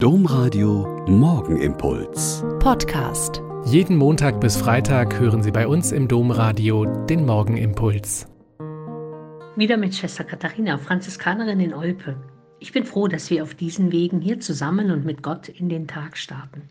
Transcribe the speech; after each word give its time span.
Domradio 0.00 1.04
Morgenimpuls. 1.08 2.44
Podcast. 2.60 3.42
Jeden 3.64 3.96
Montag 3.96 4.40
bis 4.40 4.56
Freitag 4.56 5.18
hören 5.18 5.42
Sie 5.42 5.50
bei 5.50 5.66
uns 5.66 5.90
im 5.90 6.06
Domradio 6.06 6.84
den 7.06 7.26
Morgenimpuls. 7.26 8.28
Wieder 9.56 9.76
mit 9.76 9.96
Schwester 9.96 10.22
Katharina, 10.22 10.78
Franziskanerin 10.78 11.58
in 11.58 11.74
Olpe. 11.74 12.14
Ich 12.60 12.70
bin 12.70 12.84
froh, 12.84 13.08
dass 13.08 13.28
wir 13.28 13.42
auf 13.42 13.56
diesen 13.56 13.90
Wegen 13.90 14.20
hier 14.20 14.38
zusammen 14.38 14.92
und 14.92 15.04
mit 15.04 15.24
Gott 15.24 15.48
in 15.48 15.68
den 15.68 15.88
Tag 15.88 16.16
starten. 16.16 16.62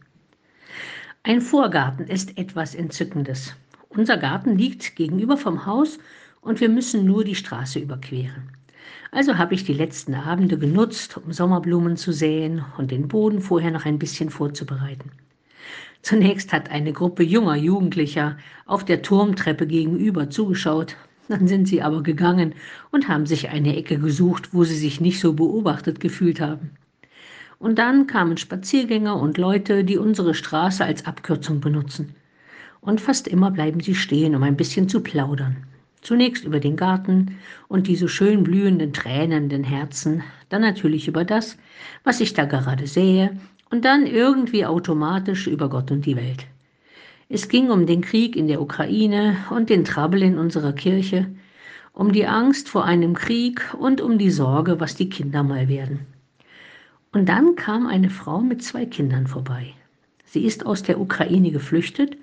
Ein 1.23 1.41
Vorgarten 1.41 2.07
ist 2.07 2.37
etwas 2.37 2.75
Entzückendes. 2.75 3.53
Unser 3.89 4.15
Garten 4.15 4.57
liegt 4.57 4.95
gegenüber 4.95 5.35
vom 5.35 5.65
Haus 5.65 5.99
und 6.39 6.61
wir 6.61 6.69
müssen 6.69 7.03
nur 7.03 7.25
die 7.25 7.35
Straße 7.35 7.77
überqueren. 7.77 8.56
Also 9.11 9.37
habe 9.37 9.53
ich 9.53 9.63
die 9.63 9.73
letzten 9.73 10.15
Abende 10.15 10.57
genutzt, 10.57 11.17
um 11.17 11.31
Sommerblumen 11.31 11.97
zu 11.97 12.11
säen 12.11 12.63
und 12.77 12.91
den 12.91 13.07
Boden 13.07 13.41
vorher 13.41 13.71
noch 13.71 13.85
ein 13.85 13.99
bisschen 13.99 14.29
vorzubereiten. 14.29 15.11
Zunächst 16.01 16.53
hat 16.53 16.69
eine 16.69 16.93
Gruppe 16.93 17.23
junger 17.23 17.55
Jugendlicher 17.55 18.37
auf 18.65 18.85
der 18.85 19.01
Turmtreppe 19.01 19.67
gegenüber 19.67 20.29
zugeschaut. 20.29 20.95
Dann 21.27 21.47
sind 21.47 21.67
sie 21.67 21.81
aber 21.81 22.03
gegangen 22.03 22.53
und 22.91 23.09
haben 23.09 23.25
sich 23.25 23.49
eine 23.49 23.75
Ecke 23.75 23.97
gesucht, 23.97 24.53
wo 24.53 24.63
sie 24.63 24.77
sich 24.77 25.01
nicht 25.01 25.19
so 25.19 25.33
beobachtet 25.33 25.99
gefühlt 25.99 26.39
haben. 26.39 26.71
Und 27.59 27.79
dann 27.79 28.07
kamen 28.07 28.37
Spaziergänger 28.37 29.19
und 29.19 29.37
Leute, 29.37 29.83
die 29.83 29.97
unsere 29.97 30.33
Straße 30.33 30.85
als 30.85 31.05
Abkürzung 31.05 31.59
benutzen. 31.59 32.15
Und 32.81 33.01
fast 33.01 33.27
immer 33.27 33.51
bleiben 33.51 33.81
sie 33.81 33.95
stehen, 33.95 34.35
um 34.35 34.43
ein 34.43 34.55
bisschen 34.55 34.87
zu 34.87 35.01
plaudern. 35.01 35.57
Zunächst 36.01 36.45
über 36.45 36.59
den 36.59 36.75
Garten 36.75 37.37
und 37.67 37.87
die 37.87 37.95
so 37.95 38.07
schön 38.07 38.43
blühenden, 38.43 38.93
tränenden 38.93 39.63
Herzen, 39.63 40.23
dann 40.49 40.61
natürlich 40.61 41.07
über 41.07 41.25
das, 41.25 41.57
was 42.03 42.21
ich 42.21 42.33
da 42.33 42.45
gerade 42.45 42.87
sehe, 42.87 43.37
und 43.69 43.83
dann 43.83 44.05
irgendwie 44.05 44.65
automatisch 44.65 45.47
über 45.47 45.69
Gott 45.69 45.91
und 45.91 46.05
die 46.05 46.15
Welt. 46.15 46.45
Es 47.29 47.49
ging 47.49 47.69
um 47.69 47.85
den 47.85 48.01
Krieg 48.01 48.37
in 48.37 48.47
der 48.47 48.61
Ukraine 48.61 49.35
und 49.49 49.69
den 49.69 49.83
Trouble 49.83 50.23
in 50.23 50.37
unserer 50.37 50.71
Kirche, 50.71 51.27
um 51.91 52.13
die 52.13 52.25
Angst 52.25 52.69
vor 52.69 52.85
einem 52.85 53.15
Krieg 53.15 53.61
und 53.77 53.99
um 53.99 54.17
die 54.17 54.29
Sorge, 54.29 54.79
was 54.79 54.95
die 54.95 55.09
Kinder 55.09 55.43
mal 55.43 55.67
werden. 55.67 56.05
Und 57.11 57.27
dann 57.27 57.55
kam 57.55 57.87
eine 57.87 58.09
Frau 58.09 58.39
mit 58.39 58.63
zwei 58.63 58.85
Kindern 58.85 59.27
vorbei. 59.27 59.73
Sie 60.23 60.45
ist 60.45 60.65
aus 60.65 60.83
der 60.83 60.99
Ukraine 60.99 61.51
geflüchtet 61.51 62.15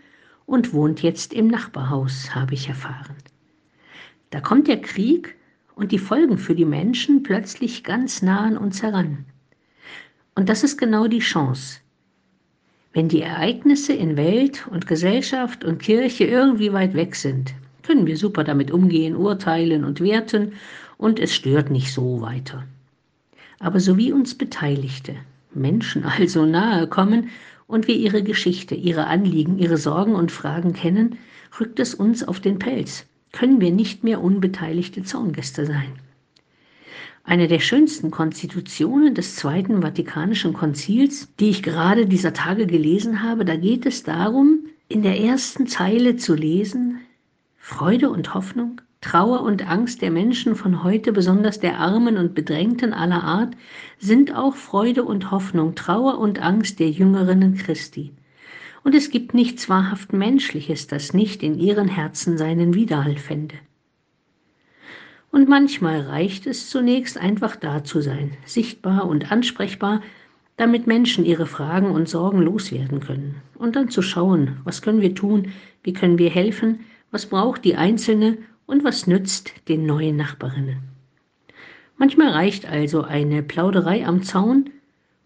und 0.46 0.72
wohnt 0.72 1.02
jetzt 1.02 1.34
im 1.34 1.48
Nachbarhaus, 1.48 2.34
habe 2.34 2.54
ich 2.54 2.68
erfahren. 2.68 3.16
Da 4.34 4.40
kommt 4.40 4.66
der 4.66 4.80
Krieg 4.80 5.36
und 5.76 5.92
die 5.92 5.98
Folgen 6.00 6.38
für 6.38 6.56
die 6.56 6.64
Menschen 6.64 7.22
plötzlich 7.22 7.84
ganz 7.84 8.20
nah 8.20 8.40
an 8.40 8.58
uns 8.58 8.82
heran. 8.82 9.26
Und 10.34 10.48
das 10.48 10.64
ist 10.64 10.76
genau 10.76 11.06
die 11.06 11.20
Chance. 11.20 11.78
Wenn 12.92 13.06
die 13.06 13.22
Ereignisse 13.22 13.92
in 13.92 14.16
Welt 14.16 14.66
und 14.68 14.88
Gesellschaft 14.88 15.62
und 15.62 15.80
Kirche 15.80 16.24
irgendwie 16.24 16.72
weit 16.72 16.94
weg 16.94 17.14
sind, 17.14 17.54
können 17.84 18.08
wir 18.08 18.16
super 18.16 18.42
damit 18.42 18.72
umgehen, 18.72 19.14
urteilen 19.14 19.84
und 19.84 20.00
werten 20.00 20.54
und 20.98 21.20
es 21.20 21.32
stört 21.32 21.70
nicht 21.70 21.92
so 21.92 22.20
weiter. 22.20 22.64
Aber 23.60 23.78
so 23.78 23.96
wie 23.96 24.10
uns 24.10 24.34
Beteiligte, 24.34 25.14
Menschen 25.54 26.04
also 26.18 26.44
nahe 26.44 26.88
kommen 26.88 27.30
und 27.68 27.86
wir 27.86 27.94
ihre 27.94 28.24
Geschichte, 28.24 28.74
ihre 28.74 29.06
Anliegen, 29.06 29.60
ihre 29.60 29.76
Sorgen 29.76 30.16
und 30.16 30.32
Fragen 30.32 30.72
kennen, 30.72 31.18
rückt 31.60 31.78
es 31.78 31.94
uns 31.94 32.26
auf 32.26 32.40
den 32.40 32.58
Pelz 32.58 33.06
können 33.34 33.60
wir 33.60 33.72
nicht 33.72 34.04
mehr 34.04 34.22
unbeteiligte 34.22 35.02
Zaungäste 35.02 35.66
sein. 35.66 35.92
Eine 37.24 37.48
der 37.48 37.58
schönsten 37.58 38.12
Konstitutionen 38.12 39.14
des 39.14 39.34
Zweiten 39.34 39.82
Vatikanischen 39.82 40.52
Konzils, 40.52 41.28
die 41.40 41.50
ich 41.50 41.62
gerade 41.62 42.06
dieser 42.06 42.32
Tage 42.32 42.66
gelesen 42.66 43.22
habe, 43.22 43.44
da 43.44 43.56
geht 43.56 43.86
es 43.86 44.04
darum, 44.04 44.66
in 44.88 45.02
der 45.02 45.20
ersten 45.20 45.66
Zeile 45.66 46.16
zu 46.16 46.34
lesen, 46.34 47.00
Freude 47.56 48.08
und 48.10 48.34
Hoffnung, 48.34 48.80
Trauer 49.00 49.40
und 49.42 49.68
Angst 49.68 50.00
der 50.00 50.12
Menschen 50.12 50.54
von 50.54 50.84
heute, 50.84 51.12
besonders 51.12 51.58
der 51.58 51.78
Armen 51.78 52.16
und 52.16 52.34
Bedrängten 52.34 52.92
aller 52.92 53.24
Art, 53.24 53.56
sind 53.98 54.34
auch 54.34 54.54
Freude 54.54 55.02
und 55.02 55.32
Hoffnung, 55.32 55.74
Trauer 55.74 56.18
und 56.18 56.40
Angst 56.40 56.78
der 56.78 56.90
Jüngerinnen 56.90 57.56
Christi 57.56 58.12
und 58.84 58.94
es 58.94 59.10
gibt 59.10 59.34
nichts 59.34 59.68
wahrhaft 59.68 60.12
Menschliches, 60.12 60.86
das 60.86 61.14
nicht 61.14 61.42
in 61.42 61.58
ihren 61.58 61.88
Herzen 61.88 62.38
seinen 62.38 62.74
Widerhall 62.74 63.16
fände. 63.16 63.56
Und 65.30 65.48
manchmal 65.48 66.02
reicht 66.02 66.46
es 66.46 66.70
zunächst 66.70 67.18
einfach 67.18 67.56
da 67.56 67.82
zu 67.82 68.00
sein, 68.00 68.36
sichtbar 68.44 69.08
und 69.08 69.32
ansprechbar, 69.32 70.00
damit 70.56 70.86
Menschen 70.86 71.24
ihre 71.24 71.46
Fragen 71.46 71.90
und 71.90 72.08
Sorgen 72.08 72.40
loswerden 72.40 73.00
können. 73.00 73.42
Und 73.56 73.74
dann 73.74 73.88
zu 73.88 74.02
schauen, 74.02 74.58
was 74.62 74.82
können 74.82 75.00
wir 75.00 75.14
tun, 75.14 75.48
wie 75.82 75.92
können 75.92 76.18
wir 76.18 76.30
helfen, 76.30 76.80
was 77.10 77.26
braucht 77.26 77.64
die 77.64 77.74
Einzelne 77.74 78.38
und 78.66 78.84
was 78.84 79.06
nützt 79.08 79.52
den 79.68 79.86
neuen 79.86 80.16
Nachbarinnen. 80.16 80.78
Manchmal 81.96 82.28
reicht 82.28 82.66
also 82.66 83.02
eine 83.02 83.42
Plauderei 83.42 84.06
am 84.06 84.22
Zaun, 84.22 84.70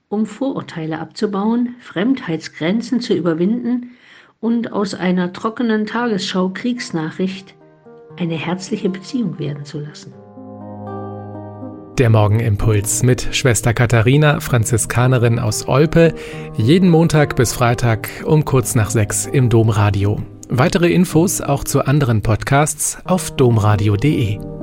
um 0.09 0.27
Vorurteile 0.27 0.99
abzubauen, 0.99 1.77
Fremdheitsgrenzen 1.81 3.01
zu 3.01 3.15
überwinden 3.15 3.97
und 4.41 4.73
aus 4.73 4.95
einer 4.95 5.33
trockenen 5.33 5.87
Tagesschau 5.87 6.51
Kriegsnachricht 6.51 7.55
eine 8.17 8.35
herzliche 8.35 8.89
Beziehung 8.89 9.39
werden 9.39 9.65
zu 9.65 9.81
lassen. 9.81 10.13
Der 11.99 12.11
Morgenimpuls 12.11 13.03
mit 13.03 13.29
Schwester 13.33 13.75
Katharina, 13.75 14.39
Franziskanerin 14.39 15.41
aus 15.41 15.67
Olpe, 15.67 16.15
jeden 16.57 16.91
Montag 16.91 17.35
bis 17.35 17.53
Freitag 17.53 18.09
um 18.25 18.45
kurz 18.45 18.77
nach 18.77 18.91
sechs 18.91 19.27
im 19.27 19.49
Domradio. 19.49 20.23
Weitere 20.49 20.93
Infos 20.93 21.41
auch 21.41 21.65
zu 21.65 21.85
anderen 21.85 22.23
Podcasts 22.23 22.99
auf 23.05 23.33
domradio.de. 23.33 24.58